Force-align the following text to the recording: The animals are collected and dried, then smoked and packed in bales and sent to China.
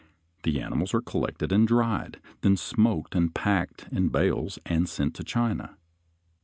The 0.41 0.59
animals 0.59 0.95
are 0.95 1.01
collected 1.01 1.51
and 1.51 1.67
dried, 1.67 2.19
then 2.41 2.57
smoked 2.57 3.13
and 3.13 3.31
packed 3.35 3.87
in 3.91 4.09
bales 4.09 4.57
and 4.65 4.89
sent 4.89 5.13
to 5.17 5.23
China. 5.23 5.77